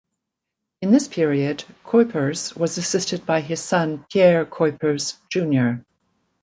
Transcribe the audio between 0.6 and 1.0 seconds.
In